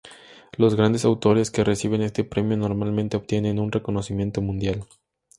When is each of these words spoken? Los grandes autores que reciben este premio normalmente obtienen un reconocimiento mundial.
Los 0.57 0.73
grandes 0.73 1.05
autores 1.05 1.51
que 1.51 1.63
reciben 1.63 2.01
este 2.01 2.23
premio 2.23 2.57
normalmente 2.57 3.17
obtienen 3.17 3.59
un 3.59 3.71
reconocimiento 3.71 4.41
mundial. 4.41 4.85